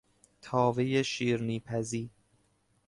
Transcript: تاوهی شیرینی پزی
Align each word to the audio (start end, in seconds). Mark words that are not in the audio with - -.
تاوهی 0.41 1.03
شیرینی 1.03 1.59
پزی 1.59 2.09